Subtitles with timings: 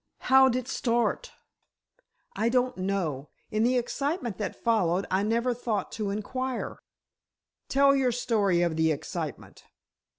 [0.31, 1.31] "How'd it start?"
[2.35, 3.29] "I don't know.
[3.51, 6.79] In the excitement that followed, I never thought to inquire."
[7.69, 9.63] "Tell your story of the excitement."